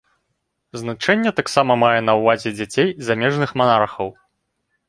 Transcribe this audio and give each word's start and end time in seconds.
Значэнне 0.83 1.33
таксама 1.39 1.77
мае 1.83 1.99
на 2.07 2.13
ўвазе 2.21 2.55
дзяцей 2.61 2.89
замежных 3.11 3.49
манархаў. 3.63 4.07